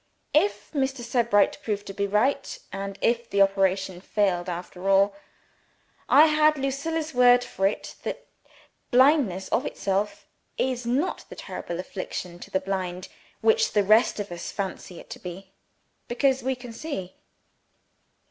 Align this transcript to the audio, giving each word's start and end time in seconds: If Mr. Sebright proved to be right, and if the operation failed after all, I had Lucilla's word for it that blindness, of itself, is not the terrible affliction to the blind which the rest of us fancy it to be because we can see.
If 0.33 0.71
Mr. 0.71 1.03
Sebright 1.03 1.59
proved 1.61 1.85
to 1.85 1.93
be 1.93 2.07
right, 2.07 2.57
and 2.73 2.97
if 3.03 3.29
the 3.29 3.39
operation 3.43 4.01
failed 4.01 4.49
after 4.49 4.89
all, 4.89 5.15
I 6.09 6.25
had 6.25 6.57
Lucilla's 6.57 7.13
word 7.13 7.43
for 7.43 7.67
it 7.67 7.93
that 8.01 8.25
blindness, 8.89 9.47
of 9.49 9.63
itself, 9.63 10.25
is 10.57 10.87
not 10.87 11.25
the 11.29 11.35
terrible 11.35 11.79
affliction 11.79 12.39
to 12.39 12.49
the 12.49 12.59
blind 12.59 13.09
which 13.41 13.73
the 13.73 13.83
rest 13.83 14.19
of 14.19 14.31
us 14.31 14.51
fancy 14.51 14.99
it 14.99 15.11
to 15.11 15.19
be 15.19 15.51
because 16.07 16.41
we 16.41 16.55
can 16.55 16.73
see. 16.73 17.13